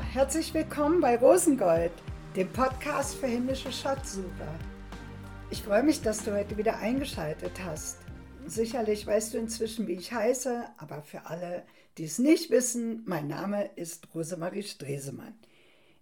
[0.00, 1.92] Herzlich willkommen bei Rosengold,
[2.34, 4.58] dem Podcast für himmlische Schatzsucher.
[5.50, 7.98] Ich freue mich, dass du heute wieder eingeschaltet hast.
[8.44, 11.62] Sicherlich weißt du inzwischen, wie ich heiße, aber für alle,
[11.96, 15.34] die es nicht wissen, mein Name ist Rosemarie Stresemann.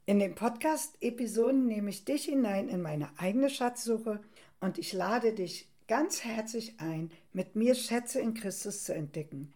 [0.06, 4.20] In den Podcast-Episoden nehme ich dich hinein in meine eigene Schatzsuche
[4.61, 9.53] und ich lade dich ganz herzlich ein, mit mir Schätze in Christus zu entdecken.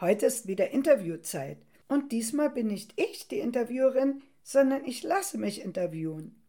[0.00, 1.58] Heute ist wieder Interviewzeit
[1.90, 6.40] und diesmal bin nicht ich die Interviewerin, sondern ich lasse mich interviewen.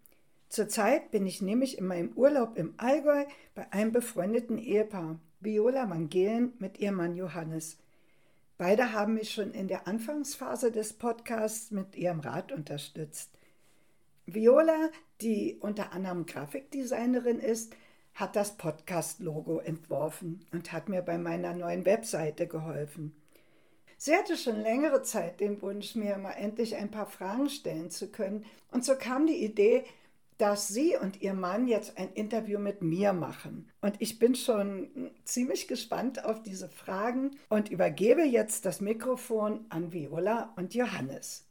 [0.49, 6.54] Zurzeit bin ich nämlich in meinem Urlaub im Allgäu bei einem befreundeten Ehepaar, Viola Mangelen
[6.59, 7.80] mit ihrem Mann Johannes.
[8.59, 13.32] Beide haben mich schon in der Anfangsphase des Podcasts mit ihrem Rat unterstützt.
[14.27, 17.73] Viola, die unter anderem Grafikdesignerin ist,
[18.13, 23.16] hat das Podcast-Logo entworfen und hat mir bei meiner neuen Webseite geholfen.
[24.04, 28.10] Sie hatte schon längere Zeit den Wunsch, mir mal endlich ein paar Fragen stellen zu
[28.10, 29.84] können, und so kam die Idee,
[30.40, 33.70] dass sie und ihr Mann jetzt ein Interview mit mir machen.
[33.79, 39.94] Und ich bin schon ziemlich gespannt auf diese Fragen und übergebe jetzt das Mikrofon an
[39.94, 41.48] Viola und Johannes.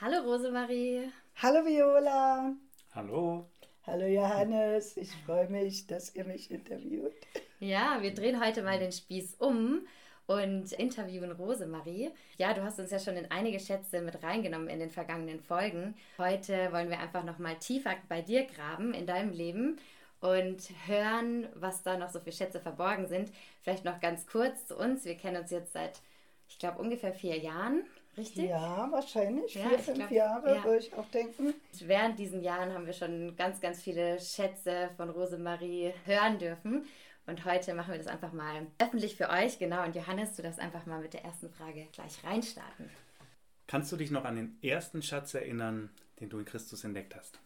[0.00, 1.12] Hallo Rosemarie.
[1.36, 2.52] Hallo Viola.
[2.96, 3.48] Hallo.
[3.84, 4.96] Hallo Johannes.
[4.96, 7.14] Ich freue mich, dass ihr mich interviewt.
[7.60, 9.86] Ja, wir drehen heute mal den Spieß um
[10.30, 12.12] und interviewen Rosemarie.
[12.36, 15.96] Ja, du hast uns ja schon in einige Schätze mit reingenommen in den vergangenen Folgen.
[16.18, 19.80] Heute wollen wir einfach noch mal tiefer bei dir graben in deinem Leben
[20.20, 23.32] und hören, was da noch so für Schätze verborgen sind.
[23.62, 25.04] Vielleicht noch ganz kurz zu uns.
[25.04, 26.00] Wir kennen uns jetzt seit,
[26.48, 27.82] ich glaube, ungefähr vier Jahren.
[28.16, 28.50] Richtig?
[28.50, 29.54] Ja, wahrscheinlich.
[29.54, 30.64] Ja, Vier, fünf glaub, Jahre, ja.
[30.64, 31.54] würde ich auch denken.
[31.80, 36.84] Während diesen Jahren haben wir schon ganz, ganz viele Schätze von Rosemarie hören dürfen.
[37.26, 39.58] Und heute machen wir das einfach mal öffentlich für euch.
[39.58, 39.84] Genau.
[39.84, 42.90] Und Johannes, du darfst einfach mal mit der ersten Frage gleich reinstarten.
[43.66, 47.38] Kannst du dich noch an den ersten Schatz erinnern, den du in Christus entdeckt hast?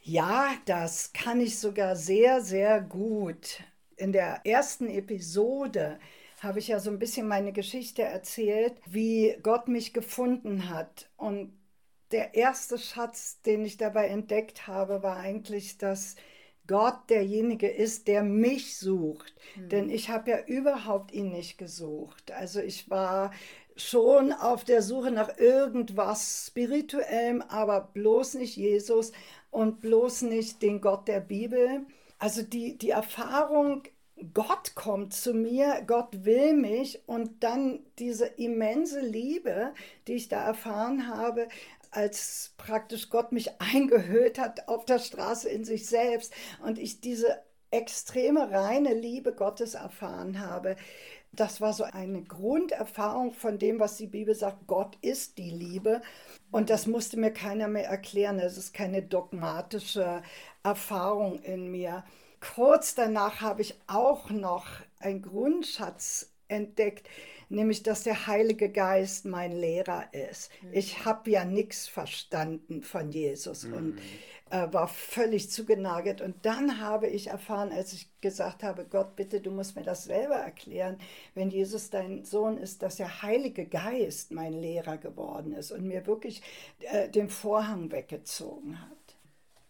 [0.00, 3.62] Ja, das kann ich sogar sehr, sehr gut.
[3.96, 6.00] In der ersten Episode
[6.40, 11.08] habe ich ja so ein bisschen meine Geschichte erzählt, wie Gott mich gefunden hat.
[11.16, 11.52] Und
[12.10, 16.16] der erste Schatz, den ich dabei entdeckt habe, war eigentlich, dass
[16.66, 19.34] Gott derjenige ist, der mich sucht.
[19.56, 19.68] Mhm.
[19.68, 22.30] Denn ich habe ja überhaupt ihn nicht gesucht.
[22.32, 23.32] Also ich war
[23.76, 29.12] schon auf der Suche nach irgendwas Spirituellem, aber bloß nicht Jesus
[29.50, 31.86] und bloß nicht den Gott der Bibel.
[32.18, 33.82] Also die, die Erfahrung,
[34.34, 39.74] Gott kommt zu mir, Gott will mich und dann diese immense Liebe,
[40.06, 41.48] die ich da erfahren habe,
[41.90, 46.32] als praktisch Gott mich eingehüllt hat auf der Straße in sich selbst
[46.64, 50.76] und ich diese extreme reine Liebe Gottes erfahren habe.
[51.34, 56.02] Das war so eine Grunderfahrung von dem, was die Bibel sagt, Gott ist die Liebe.
[56.50, 58.38] Und das musste mir keiner mehr erklären.
[58.38, 60.22] Es ist keine dogmatische
[60.62, 62.04] Erfahrung in mir.
[62.42, 64.66] Kurz danach habe ich auch noch
[64.98, 67.08] einen Grundschatz entdeckt,
[67.48, 70.50] nämlich dass der Heilige Geist mein Lehrer ist.
[70.60, 70.70] Mhm.
[70.72, 73.74] Ich habe ja nichts verstanden von Jesus mhm.
[73.74, 73.98] und
[74.50, 76.20] äh, war völlig zugenagelt.
[76.20, 80.04] Und dann habe ich erfahren, als ich gesagt habe, Gott, bitte, du musst mir das
[80.04, 80.98] selber erklären,
[81.34, 86.06] wenn Jesus dein Sohn ist, dass der Heilige Geist mein Lehrer geworden ist und mir
[86.08, 86.42] wirklich
[86.80, 89.01] äh, den Vorhang weggezogen hat.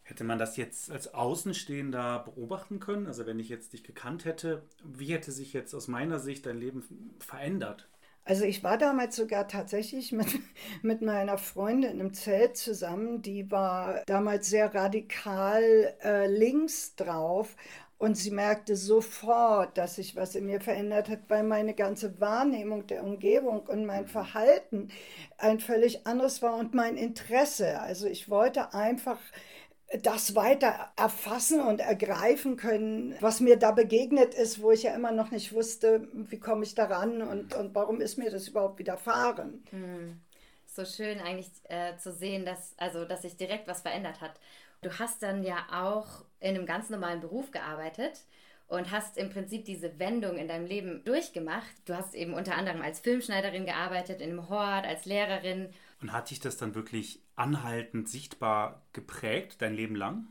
[0.05, 3.07] Hätte man das jetzt als Außenstehender beobachten können?
[3.07, 6.59] Also wenn ich jetzt dich gekannt hätte, wie hätte sich jetzt aus meiner Sicht dein
[6.59, 7.89] Leben verändert?
[8.25, 10.29] Also ich war damals sogar tatsächlich mit,
[10.83, 13.23] mit meiner Freundin im Zelt zusammen.
[13.23, 17.57] Die war damals sehr radikal äh, links drauf
[18.03, 22.87] und sie merkte sofort, dass sich was in mir verändert hat, weil meine ganze Wahrnehmung
[22.89, 24.89] der Umgebung und mein Verhalten
[25.39, 27.81] ein völlig anderes war und mein Interesse.
[27.81, 29.19] Also ich wollte einfach
[30.01, 35.13] das weiter erfassen und ergreifen können, was mir da begegnet ist, wo ich ja immer
[35.13, 39.63] noch nicht wusste, wie komme ich daran und, und warum ist mir das überhaupt widerfahren.
[39.71, 40.21] Hm.
[40.67, 44.33] So schön eigentlich äh, zu sehen, dass, also, dass sich direkt was verändert hat.
[44.81, 48.25] Du hast dann ja auch in einem ganz normalen Beruf gearbeitet
[48.69, 51.71] und hast im Prinzip diese Wendung in deinem Leben durchgemacht.
[51.85, 55.69] Du hast eben unter anderem als Filmschneiderin gearbeitet, in einem Hort, als Lehrerin
[56.03, 60.27] und hat dich das dann wirklich anhaltend sichtbar geprägt, dein Leben lang?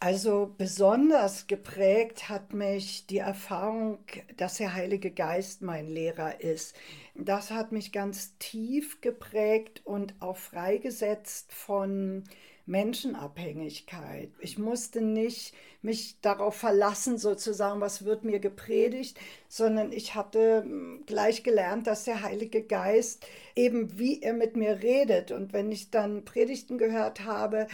[0.00, 3.98] Also besonders geprägt hat mich die Erfahrung,
[4.36, 6.76] dass der Heilige Geist mein Lehrer ist.
[7.16, 12.22] Das hat mich ganz tief geprägt und auch freigesetzt von
[12.68, 14.30] Menschenabhängigkeit.
[14.40, 19.18] Ich musste nicht mich darauf verlassen, sozusagen, was wird mir gepredigt,
[19.48, 23.26] sondern ich hatte hm, gleich gelernt, dass der Heilige Geist
[23.56, 25.30] eben, wie er mit mir redet.
[25.30, 27.68] Und wenn ich dann Predigten gehört habe,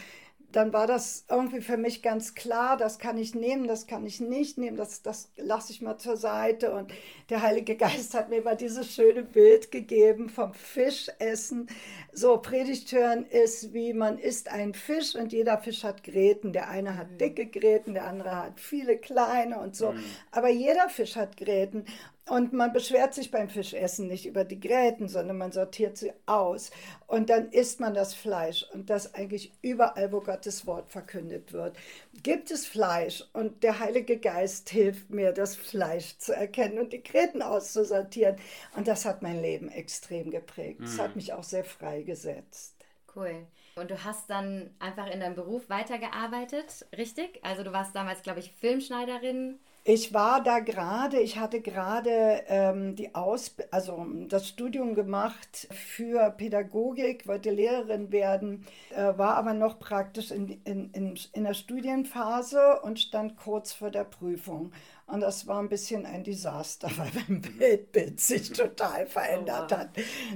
[0.55, 4.21] dann war das irgendwie für mich ganz klar, das kann ich nehmen, das kann ich
[4.21, 6.73] nicht nehmen, das, das lasse ich mal zur Seite.
[6.73, 6.93] Und
[7.29, 11.67] der Heilige Geist hat mir immer dieses schöne Bild gegeben vom Fischessen.
[12.13, 16.53] So, Predigt hören ist wie man isst einen Fisch und jeder Fisch hat Gräten.
[16.53, 17.19] Der eine hat mhm.
[17.19, 19.91] dicke Gräten, der andere hat viele kleine und so.
[19.91, 20.05] Mhm.
[20.31, 21.85] Aber jeder Fisch hat Gräten.
[22.27, 26.71] Und man beschwert sich beim Fischessen nicht über die Gräten, sondern man sortiert sie aus.
[27.07, 28.65] Und dann isst man das Fleisch.
[28.73, 31.77] Und das eigentlich überall, wo Gottes Wort verkündet wird.
[32.23, 37.03] Gibt es Fleisch und der Heilige Geist hilft mir, das Fleisch zu erkennen und die
[37.03, 38.37] Gräten auszusortieren.
[38.75, 40.81] Und das hat mein Leben extrem geprägt.
[40.83, 41.03] Es mhm.
[41.03, 42.75] hat mich auch sehr freigesetzt.
[43.15, 43.47] Cool.
[43.77, 47.41] Und du hast dann einfach in deinem Beruf weitergearbeitet, richtig?
[47.43, 49.59] Also du warst damals, glaube ich, Filmschneiderin.
[49.87, 56.31] Ich war da gerade, ich hatte gerade ähm, die Aus also das Studium gemacht für
[56.31, 58.67] Pädagogik, wollte Lehrerin werden,
[58.97, 63.91] äh, war aber noch praktisch in, in, in, in der Studienphase und stand kurz vor
[63.91, 64.73] der Prüfung.
[65.07, 69.81] Und das war ein bisschen ein Desaster, weil mein Weltbild sich total verändert oh, wow.
[69.81, 69.91] hat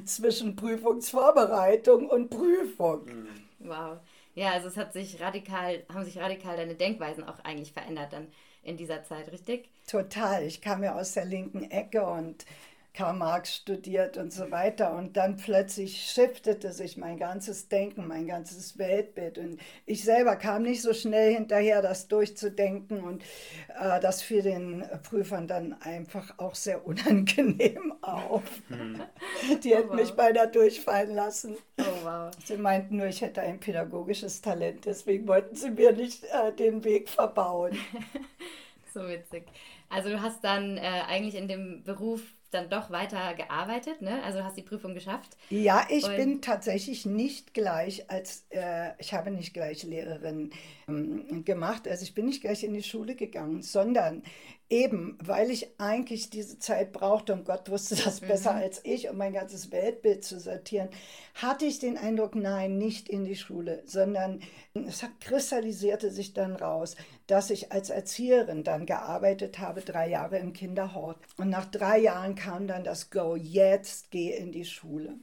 [0.05, 3.07] zwischen Prüfungsvorbereitung und Prüfung.
[3.61, 3.97] Wow.
[4.35, 8.29] Ja, also es hat sich radikal, haben sich radikal deine Denkweisen auch eigentlich verändert dann
[8.69, 9.69] in dieser Zeit, richtig?
[9.87, 10.45] Total.
[10.45, 12.45] Ich kam ja aus der linken Ecke und
[12.99, 14.93] Karl Marx studiert und so weiter.
[14.93, 19.39] Und dann plötzlich shiftete sich mein ganzes Denken, mein ganzes Weltbild.
[19.39, 23.05] Und ich selber kam nicht so schnell hinterher, das durchzudenken.
[23.05, 23.23] Und
[23.81, 28.43] äh, das für den Prüfern dann einfach auch sehr unangenehm auf.
[28.67, 29.01] Hm.
[29.63, 30.01] Die hätten oh, wow.
[30.01, 31.57] mich beinahe durchfallen lassen.
[31.79, 32.31] Oh, wow.
[32.45, 34.87] Sie meinten nur, ich hätte ein pädagogisches Talent.
[34.87, 37.79] Deswegen wollten sie mir nicht äh, den Weg verbauen.
[38.93, 39.47] so witzig.
[39.89, 44.23] Also du hast dann äh, eigentlich in dem Beruf dann doch weiter gearbeitet, ne?
[44.23, 45.37] Also hast die Prüfung geschafft.
[45.51, 50.51] Ja, ich und bin tatsächlich nicht gleich als, äh, ich habe nicht gleich Lehrerin
[50.89, 54.23] ähm, gemacht, also ich bin nicht gleich in die Schule gegangen, sondern
[54.71, 58.59] Eben, weil ich eigentlich diese Zeit brauchte und Gott wusste das besser mhm.
[58.59, 60.91] als ich, um mein ganzes Weltbild zu sortieren,
[61.35, 64.41] hatte ich den Eindruck, nein, nicht in die Schule, sondern
[64.75, 70.53] es kristallisierte sich dann raus, dass ich als Erzieherin dann gearbeitet habe, drei Jahre im
[70.53, 71.17] Kinderhort.
[71.39, 75.15] Und nach drei Jahren kam dann das Go, jetzt geh in die Schule.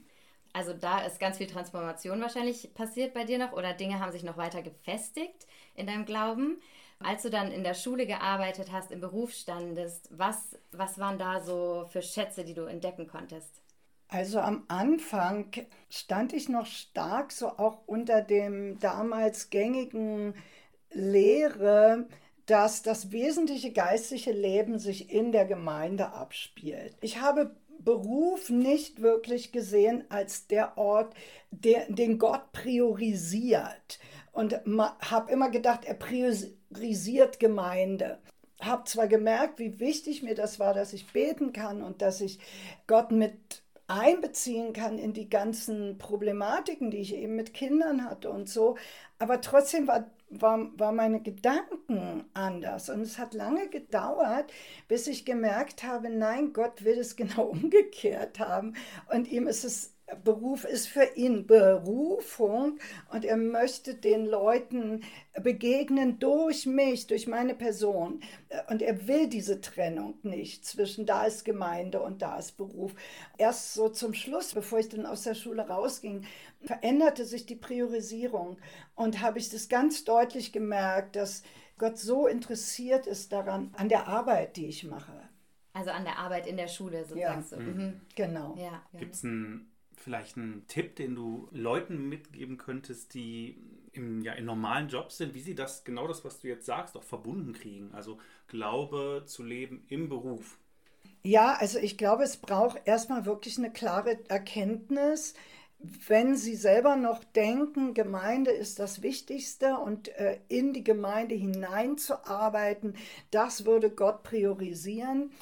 [0.56, 4.22] Also da ist ganz viel Transformation wahrscheinlich passiert bei dir noch oder Dinge haben sich
[4.22, 6.62] noch weiter gefestigt in deinem Glauben.
[6.98, 11.40] Als du dann in der Schule gearbeitet hast, im Beruf standest, was, was waren da
[11.40, 13.62] so für Schätze, die du entdecken konntest?
[14.08, 15.50] Also am Anfang
[15.90, 20.34] stand ich noch stark so auch unter dem damals gängigen
[20.90, 22.06] Lehre,
[22.46, 26.96] dass das wesentliche geistliche Leben sich in der Gemeinde abspielt.
[27.00, 31.14] Ich habe Beruf nicht wirklich gesehen als der Ort,
[31.50, 33.98] der, den Gott priorisiert.
[34.36, 38.18] Und habe immer gedacht, er priorisiert Gemeinde.
[38.60, 42.38] Habe zwar gemerkt, wie wichtig mir das war, dass ich beten kann und dass ich
[42.86, 48.46] Gott mit einbeziehen kann in die ganzen Problematiken, die ich eben mit Kindern hatte und
[48.46, 48.76] so.
[49.18, 52.90] Aber trotzdem war, war, war meine Gedanken anders.
[52.90, 54.52] Und es hat lange gedauert,
[54.86, 58.74] bis ich gemerkt habe, nein, Gott will es genau umgekehrt haben.
[59.10, 62.78] Und ihm ist es Beruf ist für ihn Berufung
[63.10, 65.02] und er möchte den Leuten
[65.42, 68.20] begegnen durch mich, durch meine Person.
[68.68, 72.94] Und er will diese Trennung nicht zwischen da ist Gemeinde und da ist Beruf.
[73.36, 76.24] Erst so zum Schluss, bevor ich dann aus der Schule rausging,
[76.60, 78.58] veränderte sich die Priorisierung
[78.94, 81.42] und habe ich das ganz deutlich gemerkt, dass
[81.78, 85.28] Gott so interessiert ist daran, an der Arbeit, die ich mache.
[85.72, 87.34] Also an der Arbeit in der Schule, so ja.
[87.34, 87.56] sagst du.
[87.56, 88.00] Mhm.
[88.14, 88.54] Genau.
[88.56, 93.56] Ja, Gibt es einen vielleicht einen Tipp, den du Leuten mitgeben könntest, die
[93.92, 96.96] im, ja, in normalen Jobs sind, wie sie das, genau das, was du jetzt sagst,
[96.96, 97.90] auch verbunden kriegen?
[97.94, 100.58] Also Glaube zu leben im Beruf.
[101.22, 105.34] Ja, also ich glaube, es braucht erstmal wirklich eine klare Erkenntnis,
[105.78, 112.96] wenn Sie selber noch denken, Gemeinde ist das Wichtigste und äh, in die Gemeinde hineinzuarbeiten,
[113.30, 115.32] das würde Gott priorisieren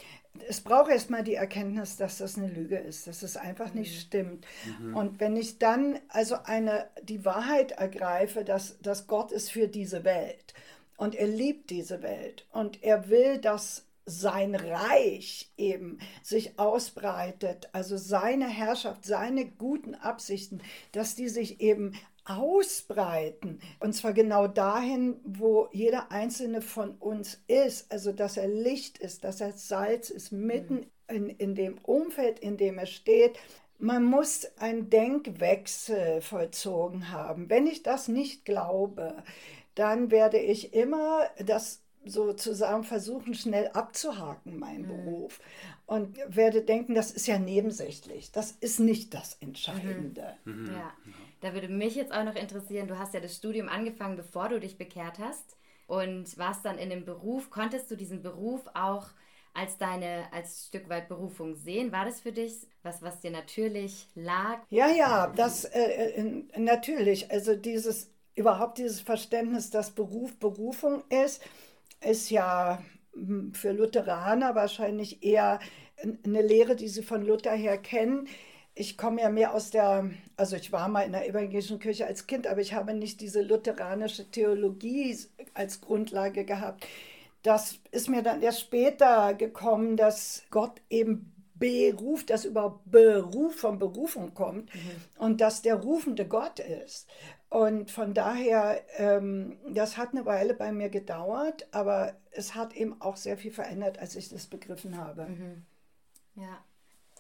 [0.49, 4.01] es braucht erstmal die Erkenntnis, dass das eine Lüge ist, dass es einfach nicht mhm.
[4.01, 4.47] stimmt.
[4.81, 4.97] Mhm.
[4.97, 10.05] Und wenn ich dann also eine, die Wahrheit ergreife, dass, dass Gott ist für diese
[10.05, 10.55] Welt
[10.97, 17.97] und er liebt diese Welt und er will, dass sein Reich eben sich ausbreitet, also
[17.97, 20.61] seine Herrschaft, seine guten Absichten,
[20.93, 23.61] dass die sich eben ausbreiten.
[23.81, 27.91] Und zwar genau dahin, wo jeder einzelne von uns ist.
[27.93, 31.17] Also, dass er Licht ist, dass er Salz ist, mitten mhm.
[31.17, 33.39] in, in dem Umfeld, in dem er steht.
[33.79, 37.51] Man muss einen Denkwechsel vollzogen haben.
[37.51, 39.23] Wenn ich das nicht glaube,
[39.75, 45.05] dann werde ich immer das sozusagen versuchen, schnell abzuhaken, meinen mhm.
[45.05, 45.41] Beruf.
[45.87, 48.33] Und werde denken, das ist ja nebensächlich.
[48.33, 50.37] Das ist nicht das Entscheidende.
[50.45, 50.71] Mhm.
[50.75, 50.93] Ja.
[51.41, 54.61] Da würde mich jetzt auch noch interessieren, du hast ja das Studium angefangen, bevor du
[54.61, 55.57] dich bekehrt hast
[55.87, 57.51] und warst dann in dem Beruf.
[57.51, 59.09] Konntest du diesen Beruf auch
[59.53, 61.93] als deine, als Stück weit Berufung sehen?
[61.93, 64.61] War das für dich was, was dir natürlich lag?
[64.71, 67.31] Ja, ja, das äh, äh natürlich.
[67.31, 71.43] Also dieses, überhaupt dieses Verständnis, dass Beruf Berufung ist,
[72.05, 72.83] ist ja
[73.15, 75.61] hm, für Lutheraner wahrscheinlich eher
[76.25, 78.29] eine Lehre, die sie von Luther her kennen
[78.75, 82.27] ich komme ja mehr aus der, also ich war mal in der evangelischen Kirche als
[82.27, 85.17] Kind, aber ich habe nicht diese lutheranische Theologie
[85.55, 86.87] als Grundlage gehabt.
[87.43, 93.79] Das ist mir dann erst später gekommen, dass Gott eben beruft, dass überhaupt Beruf von
[93.79, 94.91] Berufung kommt mhm.
[95.19, 97.09] und dass der rufende Gott ist.
[97.49, 103.01] Und von daher, ähm, das hat eine Weile bei mir gedauert, aber es hat eben
[103.01, 105.27] auch sehr viel verändert, als ich das begriffen habe.
[105.27, 105.65] Mhm.
[106.35, 106.65] Ja.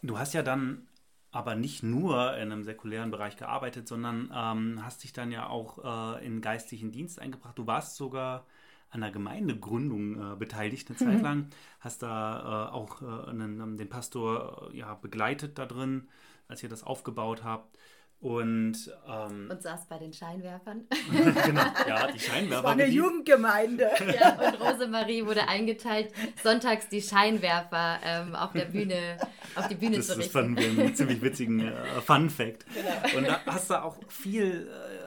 [0.03, 0.89] Du hast ja dann
[1.31, 6.19] aber nicht nur in einem säkulären Bereich gearbeitet, sondern ähm, hast dich dann ja auch
[6.19, 7.59] äh, in geistlichen Dienst eingebracht.
[7.59, 8.47] Du warst sogar
[8.95, 11.23] an der Gemeindegründung äh, beteiligt eine Zeit mhm.
[11.23, 11.47] lang,
[11.81, 16.09] hast da äh, auch äh, einen, den Pastor äh, ja, begleitet da drin,
[16.47, 17.77] als ihr das aufgebaut habt.
[18.21, 20.87] Und, ähm, und saß bei den Scheinwerfern.
[21.45, 22.55] genau, ja, die Scheinwerfer.
[22.55, 23.91] Das war eine Jugendgemeinde.
[24.19, 26.11] ja, und Rosemarie wurde eingeteilt,
[26.43, 29.19] sonntags die Scheinwerfer ähm, auf der Bühne,
[29.57, 30.33] auf die Bühne das, zu richten.
[30.33, 32.65] Das fanden wir einen ziemlich witzigen äh, Fun-Fact.
[32.73, 33.19] Genau.
[33.19, 35.04] Und da hast du auch viel äh,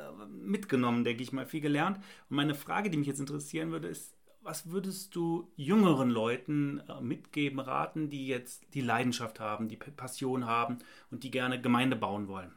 [0.47, 1.97] mitgenommen, denke ich mal, viel gelernt.
[2.29, 7.01] Und meine Frage, die mich jetzt interessieren würde, ist, was würdest du jüngeren Leuten äh,
[7.01, 10.79] mitgeben, raten, die jetzt die Leidenschaft haben, die Passion haben
[11.11, 12.51] und die gerne Gemeinde bauen wollen?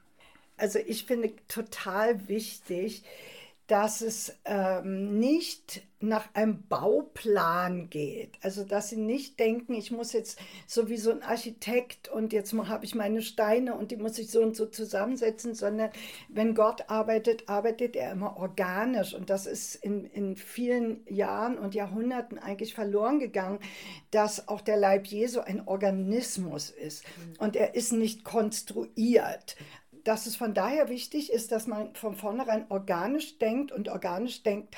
[0.61, 3.03] also ich finde total wichtig,
[3.71, 8.33] dass es ähm, nicht nach einem Bauplan geht.
[8.43, 12.53] Also dass sie nicht denken, ich muss jetzt so wie so ein Architekt und jetzt
[12.53, 15.91] habe ich meine Steine und die muss ich so und so zusammensetzen, sondern
[16.29, 19.15] wenn Gott arbeitet, arbeitet er immer organisch.
[19.15, 23.61] Und das ist in, in vielen Jahren und Jahrhunderten eigentlich verloren gegangen,
[24.11, 27.05] dass auch der Leib Jesu ein Organismus ist.
[27.05, 27.35] Mhm.
[27.39, 29.55] Und er ist nicht konstruiert
[30.05, 34.77] dass es von daher wichtig ist, dass man von vornherein organisch denkt und organisch denkt,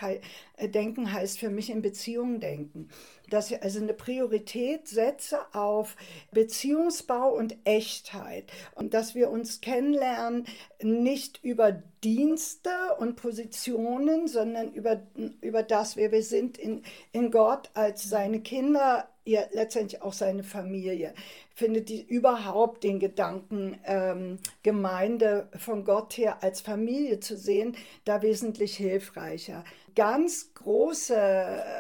[0.57, 2.89] äh, denken heißt für mich in Beziehungen denken.
[3.33, 5.97] Dass ich also eine Priorität setze auf
[6.33, 10.45] Beziehungsbau und Echtheit und dass wir uns kennenlernen
[10.83, 15.01] nicht über Dienste und Positionen, sondern über,
[15.41, 20.43] über das, wer wir sind in, in Gott als seine Kinder, ja, letztendlich auch seine
[20.43, 21.15] Familie
[21.55, 28.23] findet die überhaupt den Gedanken, ähm, Gemeinde von Gott her als Familie zu sehen, da
[28.23, 29.65] wesentlich hilfreicher.
[29.95, 31.17] Ganz große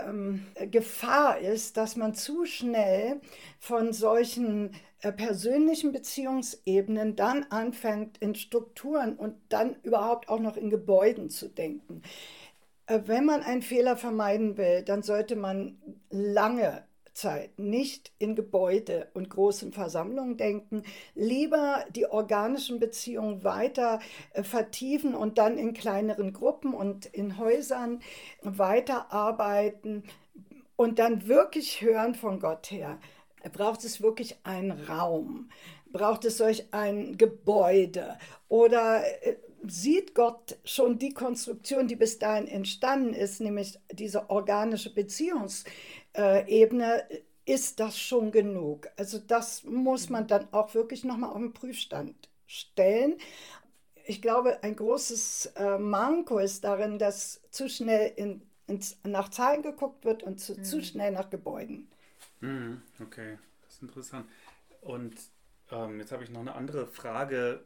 [0.06, 3.20] ähm, Gefahr ist, dass man zu schnell
[3.58, 10.70] von solchen äh, persönlichen Beziehungsebenen dann anfängt, in Strukturen und dann überhaupt auch noch in
[10.70, 12.02] Gebäuden zu denken.
[12.86, 15.78] Äh, wenn man einen Fehler vermeiden will, dann sollte man
[16.10, 20.82] lange Zeit nicht in Gebäude und großen Versammlungen denken,
[21.14, 24.00] lieber die organischen Beziehungen weiter
[24.32, 28.00] äh, vertiefen und dann in kleineren Gruppen und in Häusern
[28.42, 30.04] weiterarbeiten
[30.76, 32.98] und dann wirklich hören von Gott her.
[33.52, 35.50] Braucht es wirklich einen Raum?
[35.92, 38.16] Braucht es solch ein Gebäude?
[38.48, 44.92] Oder äh, sieht Gott schon die Konstruktion, die bis dahin entstanden ist, nämlich diese organische
[44.92, 45.64] Beziehungs
[46.16, 47.04] äh, Ebene
[47.44, 48.88] ist das schon genug.
[48.96, 52.14] Also das muss man dann auch wirklich nochmal auf den Prüfstand
[52.46, 53.16] stellen.
[54.04, 59.62] Ich glaube, ein großes äh, Manko ist darin, dass zu schnell in, ins, nach Zahlen
[59.62, 60.64] geguckt wird und zu, mhm.
[60.64, 61.88] zu schnell nach Gebäuden.
[62.40, 64.26] Mhm, okay, das ist interessant.
[64.80, 65.14] Und
[65.70, 67.64] ähm, jetzt habe ich noch eine andere Frage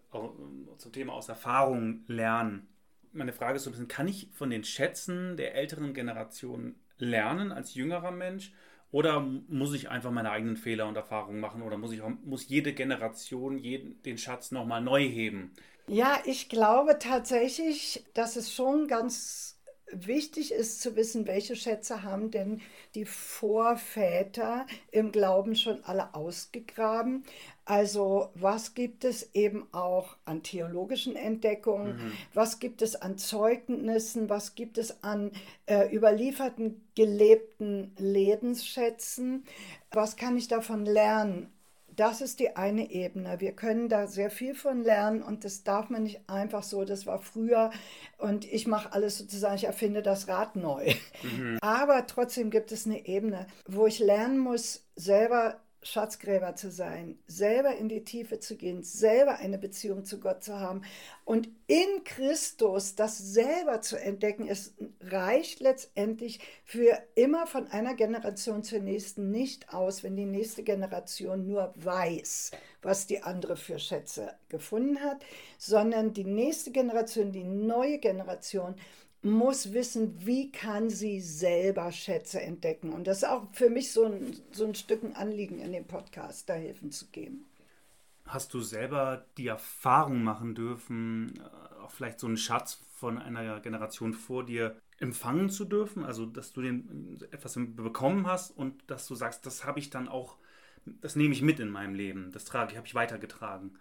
[0.78, 2.68] zum Thema aus Erfahrung lernen.
[3.12, 7.52] Meine Frage ist so ein bisschen, kann ich von den Schätzen der älteren Generation lernen
[7.52, 8.52] als jüngerer Mensch?
[8.92, 11.62] Oder muss ich einfach meine eigenen Fehler und Erfahrungen machen?
[11.62, 15.52] Oder muss, ich, muss jede Generation jeden, den Schatz nochmal neu heben?
[15.88, 19.55] Ja, ich glaube tatsächlich, dass es schon ganz
[19.92, 22.60] wichtig ist zu wissen, welche Schätze haben denn
[22.94, 27.24] die Vorväter im Glauben schon alle ausgegraben.
[27.64, 32.12] Also was gibt es eben auch an theologischen Entdeckungen, mhm.
[32.32, 35.32] was gibt es an Zeugnissen, was gibt es an
[35.66, 39.44] äh, überlieferten gelebten Lebensschätzen,
[39.90, 41.52] was kann ich davon lernen?
[41.96, 43.40] Das ist die eine Ebene.
[43.40, 47.06] Wir können da sehr viel von lernen und das darf man nicht einfach so, das
[47.06, 47.70] war früher
[48.18, 50.94] und ich mache alles sozusagen, ich erfinde das Rad neu.
[51.22, 51.58] Mhm.
[51.62, 57.76] Aber trotzdem gibt es eine Ebene, wo ich lernen muss, selber Schatzgräber zu sein, selber
[57.76, 60.82] in die Tiefe zu gehen, selber eine Beziehung zu Gott zu haben.
[61.24, 68.64] Und in Christus das selber zu entdecken, es reicht letztendlich für immer von einer Generation
[68.64, 72.50] zur nächsten nicht aus, wenn die nächste Generation nur weiß,
[72.82, 75.24] was die andere für Schätze gefunden hat,
[75.58, 78.74] sondern die nächste Generation, die neue Generation
[79.26, 82.92] muss wissen, wie kann sie selber Schätze entdecken.
[82.92, 85.86] Und das ist auch für mich so ein, so ein Stück ein Anliegen in dem
[85.86, 87.44] Podcast, da Hilfen zu geben.
[88.24, 93.60] Hast du selber die Erfahrung machen dürfen, äh, auch vielleicht so einen Schatz von einer
[93.60, 96.04] Generation vor dir empfangen zu dürfen?
[96.04, 100.08] Also, dass du den etwas bekommen hast und dass du sagst, das habe ich dann
[100.08, 100.36] auch,
[100.84, 103.78] das nehme ich mit in meinem Leben, das trage ich, habe ich weitergetragen.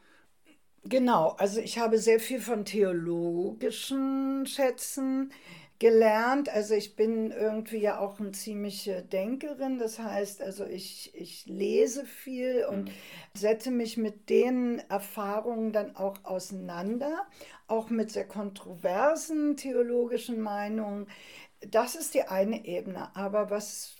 [0.88, 5.32] Genau, also ich habe sehr viel von theologischen Schätzen
[5.80, 6.48] gelernt.
[6.50, 9.80] Also ich bin irgendwie ja auch eine ziemliche Denkerin.
[9.80, 12.94] Das heißt, also ich, ich lese viel und mhm.
[13.34, 17.26] setze mich mit den Erfahrungen dann auch auseinander,
[17.68, 21.08] auch mit sehr kontroversen theologischen Meinungen.
[21.68, 23.16] Das ist die eine Ebene.
[23.16, 23.96] Aber was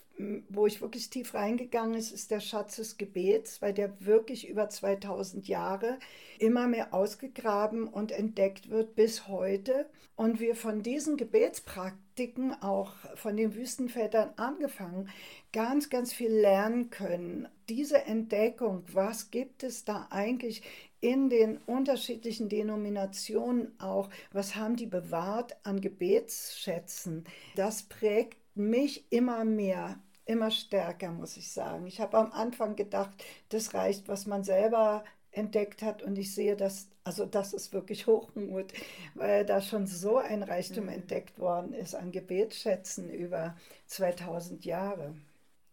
[0.48, 4.68] wo ich wirklich tief reingegangen ist, ist der Schatz des Gebets, weil der wirklich über
[4.68, 5.98] 2000 Jahre
[6.38, 9.88] immer mehr ausgegraben und entdeckt wird bis heute.
[10.14, 15.10] Und wir von diesen Gebetspraktiken, auch von den Wüstenvätern angefangen,
[15.52, 17.48] ganz, ganz viel lernen können.
[17.68, 20.62] Diese Entdeckung, was gibt es da eigentlich
[21.00, 29.44] in den unterschiedlichen Denominationen auch, was haben die bewahrt an Gebetsschätzen, das prägt mich immer
[29.44, 31.86] mehr immer stärker, muss ich sagen.
[31.86, 33.10] Ich habe am Anfang gedacht,
[33.48, 38.06] das reicht, was man selber entdeckt hat und ich sehe das, also das ist wirklich
[38.06, 38.72] Hochmut,
[39.14, 40.92] weil da schon so ein Reichtum mhm.
[40.92, 45.14] entdeckt worden ist an Gebetsschätzen über 2000 Jahre.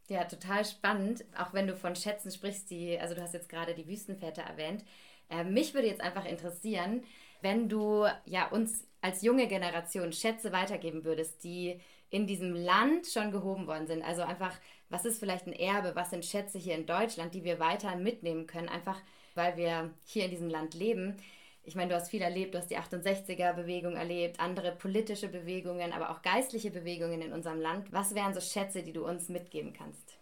[0.08, 3.74] Ja, total spannend, auch wenn du von Schätzen sprichst, die, also du hast jetzt gerade
[3.74, 4.84] die Wüstenväter erwähnt.
[5.30, 7.04] Äh, mich würde jetzt einfach interessieren,
[7.42, 11.80] wenn du ja uns als junge Generation Schätze weitergeben würdest, die
[12.14, 14.04] in diesem Land schon gehoben worden sind.
[14.04, 14.54] Also einfach,
[14.90, 18.46] was ist vielleicht ein Erbe, was sind Schätze hier in Deutschland, die wir weiter mitnehmen
[18.46, 19.02] können, einfach
[19.34, 21.18] weil wir hier in diesem Land leben.
[21.64, 26.12] Ich meine, du hast viel erlebt, du hast die 68er-Bewegung erlebt, andere politische Bewegungen, aber
[26.12, 27.92] auch geistliche Bewegungen in unserem Land.
[27.92, 30.20] Was wären so Schätze, die du uns mitgeben kannst?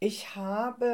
[0.00, 0.86] Ich habe,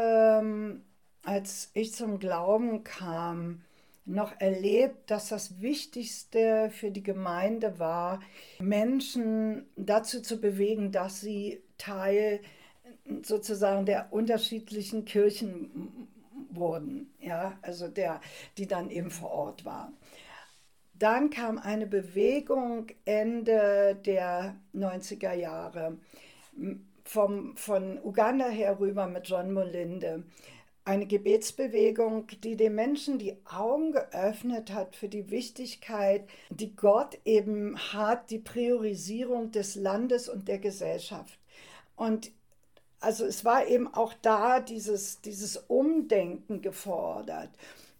[0.42, 0.82] ähm,
[1.22, 3.62] als ich zum Glauben kam,
[4.10, 8.20] noch erlebt, dass das Wichtigste für die Gemeinde war,
[8.58, 12.40] Menschen dazu zu bewegen, dass sie Teil
[13.22, 16.08] sozusagen der unterschiedlichen Kirchen
[16.50, 18.20] wurden, ja, also der,
[18.58, 19.96] die dann eben vor Ort waren.
[20.94, 25.96] Dann kam eine Bewegung Ende der 90er Jahre
[27.04, 30.24] vom, von Uganda herüber mit John Molinde
[30.84, 37.78] eine Gebetsbewegung, die den Menschen die Augen geöffnet hat für die Wichtigkeit, die Gott eben
[37.92, 41.38] hat, die Priorisierung des Landes und der Gesellschaft.
[41.96, 42.32] Und
[43.00, 47.50] also es war eben auch da dieses, dieses Umdenken gefordert.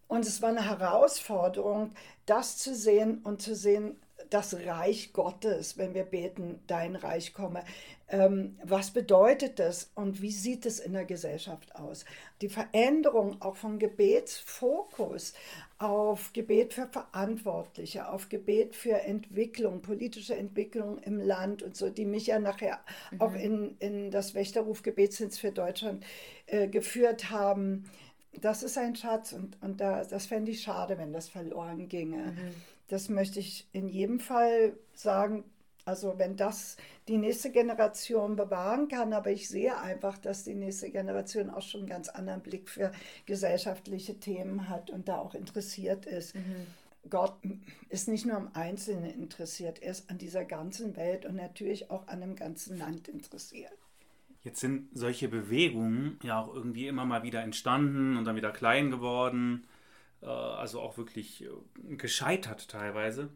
[0.09, 1.93] Und es war eine Herausforderung,
[2.27, 3.97] das zu sehen und zu sehen,
[4.31, 7.62] das Reich Gottes, wenn wir beten, dein Reich komme.
[8.09, 12.05] Ähm, was bedeutet das und wie sieht es in der Gesellschaft aus?
[12.40, 15.35] Die Veränderung auch vom Gebetsfokus
[15.79, 22.05] auf Gebet für Verantwortliche, auf Gebet für Entwicklung, politische Entwicklung im Land und so, die
[22.05, 22.81] mich ja nachher
[23.12, 23.21] mhm.
[23.21, 26.05] auch in, in das Wächterruf Gebetsdienst für Deutschland
[26.47, 27.85] äh, geführt haben.
[28.40, 32.33] Das ist ein Schatz und, und da, das fände ich schade, wenn das verloren ginge.
[32.33, 32.55] Mhm.
[32.90, 35.44] Das möchte ich in jedem Fall sagen.
[35.85, 36.76] Also wenn das
[37.07, 41.83] die nächste Generation bewahren kann, aber ich sehe einfach, dass die nächste Generation auch schon
[41.83, 42.90] einen ganz anderen Blick für
[43.26, 46.35] gesellschaftliche Themen hat und da auch interessiert ist.
[46.35, 46.66] Mhm.
[47.09, 47.35] Gott
[47.88, 52.09] ist nicht nur am Einzelnen interessiert, er ist an dieser ganzen Welt und natürlich auch
[52.09, 53.72] an dem ganzen Land interessiert.
[54.42, 58.90] Jetzt sind solche Bewegungen ja auch irgendwie immer mal wieder entstanden und dann wieder klein
[58.90, 59.64] geworden.
[60.22, 63.30] Äh, also auch wirklich äh, gescheitert teilweise.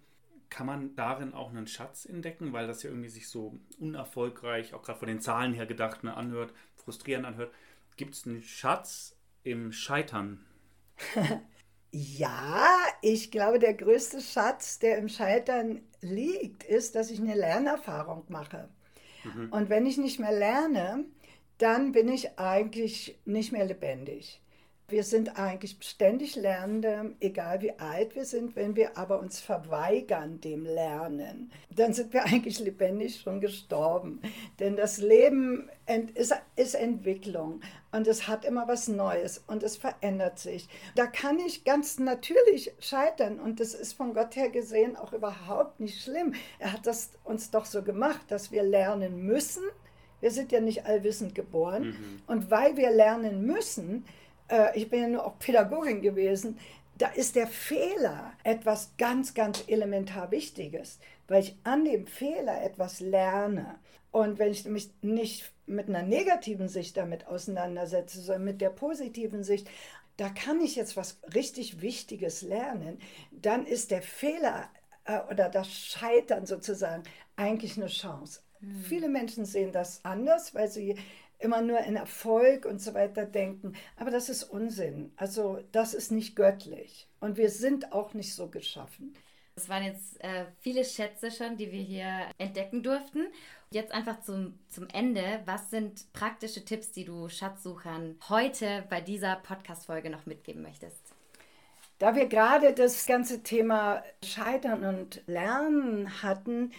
[0.51, 4.83] Kann man darin auch einen Schatz entdecken, weil das ja irgendwie sich so unerfolgreich, auch
[4.83, 7.53] gerade von den Zahlen her gedacht, ne, anhört, frustrierend anhört.
[7.97, 10.44] Gibt es einen Schatz im Scheitern?
[11.90, 18.25] ja, ich glaube, der größte Schatz, der im Scheitern liegt, ist, dass ich eine Lernerfahrung
[18.29, 18.68] mache.
[19.25, 19.49] Mhm.
[19.51, 21.05] Und wenn ich nicht mehr lerne,
[21.59, 24.40] dann bin ich eigentlich nicht mehr lebendig.
[24.87, 28.55] Wir sind eigentlich ständig Lernende, egal wie alt wir sind.
[28.55, 34.20] Wenn wir aber uns verweigern dem Lernen, dann sind wir eigentlich lebendig schon gestorben.
[34.61, 35.70] Denn das Leben
[36.14, 40.68] ist, Entwicklung und es hat immer was Neues und es verändert sich.
[40.97, 45.81] Da kann ich ganz natürlich scheitern und das ist von Gott her gesehen auch überhaupt
[45.81, 46.35] nicht schlimm.
[46.59, 49.64] Er hat das uns doch so gemacht, dass wir lernen müssen.
[50.20, 51.88] Wir sind ja nicht allwissend geboren.
[51.88, 52.23] Mhm.
[52.27, 54.05] Und weil wir lernen müssen,
[54.49, 56.59] äh, ich bin ja nur auch Pädagogin gewesen,
[56.99, 63.01] da ist der Fehler etwas ganz, ganz elementar Wichtiges, weil ich an dem Fehler etwas
[63.01, 63.79] lerne.
[64.13, 69.43] Und wenn ich mich nicht mit einer negativen Sicht damit auseinandersetze, sondern mit der positiven
[69.43, 69.69] Sicht,
[70.17, 72.99] da kann ich jetzt was richtig Wichtiges lernen,
[73.33, 74.69] dann ist der Fehler
[75.05, 77.03] äh, oder das Scheitern sozusagen
[77.35, 78.41] eigentlich eine Chance.
[78.61, 78.83] Mhm.
[78.83, 80.97] Viele Menschen sehen das anders, weil sie
[81.45, 83.75] immer nur in Erfolg und so weiter denken.
[83.97, 85.13] Aber das ist Unsinn.
[85.17, 87.09] Also das ist nicht göttlich.
[87.21, 89.15] Und wir sind auch nicht so geschaffen.
[89.57, 93.29] Es waren jetzt äh, viele Schätze schon, die wir hier entdecken durften.
[93.71, 95.43] Jetzt einfach zum, zum Ende.
[95.45, 101.15] Was sind praktische Tipps, die du Schatzsuchern heute bei dieser Podcast-Folge noch mitgeben möchtest?
[101.99, 106.73] Da wir gerade das ganze Thema Scheitern und Lernen hatten,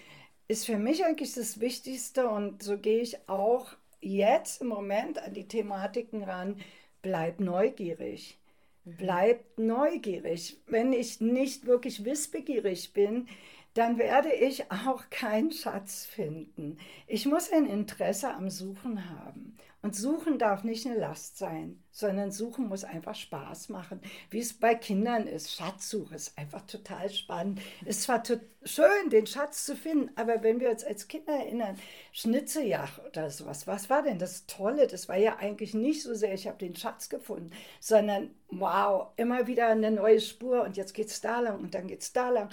[0.49, 3.71] ist für mich eigentlich das Wichtigste und so gehe ich auch
[4.05, 6.57] jetzt im Moment an die Thematiken ran,
[7.01, 8.37] bleib neugierig.
[8.83, 8.97] Mhm.
[8.97, 10.57] Bleib neugierig.
[10.67, 13.27] Wenn ich nicht wirklich wissbegierig bin,
[13.73, 16.77] dann werde ich auch keinen Schatz finden.
[17.07, 19.57] Ich muss ein Interesse am Suchen haben.
[19.85, 24.51] Und Suchen darf nicht eine Last sein, sondern Suchen muss einfach Spaß machen, wie es
[24.51, 25.51] bei Kindern ist.
[25.51, 27.61] Schatzsuche ist einfach total spannend.
[27.81, 28.23] Es ist zwar
[28.63, 31.77] schön, den Schatz zu finden, aber wenn wir uns als Kinder erinnern,
[32.13, 34.87] Schnitzejagd oder sowas, was war denn das Tolle?
[34.87, 39.45] Das war ja eigentlich nicht so sehr, ich habe den Schatz gefunden, sondern wow, immer
[39.45, 42.31] wieder eine neue Spur und jetzt geht es da lang und dann geht es da
[42.31, 42.49] lang.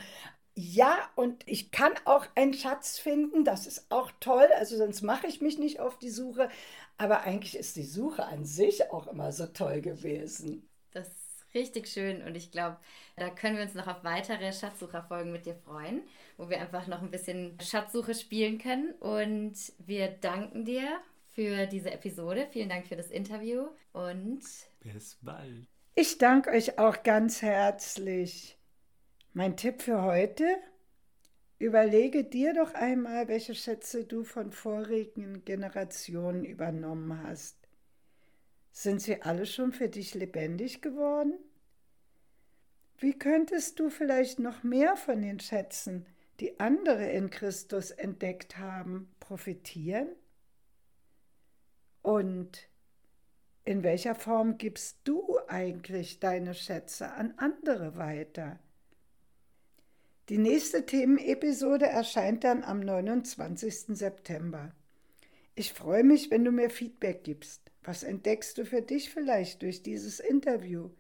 [0.55, 5.27] Ja, und ich kann auch einen Schatz finden, das ist auch toll, also sonst mache
[5.27, 6.51] ich mich nicht auf die Suche,
[6.99, 10.69] aber eigentlich ist die Suche an sich auch immer so toll gewesen.
[10.93, 12.79] Das ist richtig schön und ich glaube,
[13.17, 16.03] da können wir uns noch auf weitere Schatzsucherfolgen mit dir freuen,
[16.37, 18.93] wo wir einfach noch ein bisschen Schatzsuche spielen können.
[19.01, 22.47] Und wir danken dir für diese Episode.
[22.51, 24.43] Vielen Dank für das Interview und
[24.81, 25.67] bis bald.
[25.95, 28.59] Ich danke euch auch ganz herzlich.
[29.35, 30.45] Mein Tipp für heute?
[31.63, 37.57] Überlege dir doch einmal, welche Schätze du von vorigen Generationen übernommen hast.
[38.73, 41.35] Sind sie alle schon für dich lebendig geworden?
[42.99, 46.05] Wie könntest du vielleicht noch mehr von den Schätzen,
[46.41, 50.09] die andere in Christus entdeckt haben, profitieren?
[52.03, 52.69] Und
[53.65, 58.59] in welcher Form gibst du eigentlich deine Schätze an andere weiter?
[60.29, 63.87] Die nächste Themenepisode erscheint dann am 29.
[63.89, 64.71] September.
[65.57, 67.73] Ich freue mich, wenn du mir Feedback gibst.
[67.83, 70.91] Was entdeckst du für dich vielleicht durch dieses Interview?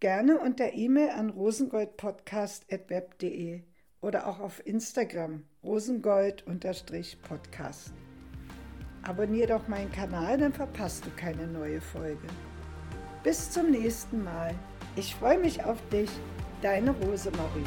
[0.00, 3.60] Gerne unter E-Mail an rosengoldpodcast.web.de
[4.00, 7.92] oder auch auf Instagram rosengold-podcast.
[9.02, 12.26] Abonnier doch meinen Kanal, dann verpasst du keine neue Folge.
[13.22, 14.58] Bis zum nächsten Mal.
[14.96, 16.10] Ich freue mich auf dich,
[16.62, 17.64] deine Rosemarie.